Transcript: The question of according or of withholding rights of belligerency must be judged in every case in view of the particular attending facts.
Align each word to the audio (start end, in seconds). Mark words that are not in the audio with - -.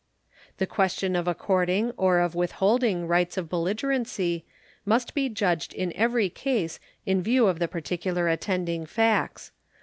The 0.57 0.65
question 0.65 1.15
of 1.15 1.27
according 1.27 1.91
or 1.91 2.17
of 2.21 2.33
withholding 2.33 3.07
rights 3.07 3.37
of 3.37 3.49
belligerency 3.49 4.43
must 4.83 5.13
be 5.13 5.29
judged 5.29 5.75
in 5.75 5.93
every 5.93 6.27
case 6.27 6.79
in 7.05 7.21
view 7.21 7.45
of 7.45 7.59
the 7.59 7.67
particular 7.67 8.27
attending 8.27 8.87
facts. 8.87 9.51